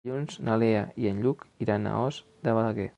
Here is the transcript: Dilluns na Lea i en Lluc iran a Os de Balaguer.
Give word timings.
Dilluns 0.09 0.37
na 0.47 0.55
Lea 0.61 0.79
i 1.03 1.11
en 1.11 1.21
Lluc 1.27 1.45
iran 1.67 1.87
a 1.91 1.95
Os 2.09 2.21
de 2.49 2.59
Balaguer. 2.61 2.89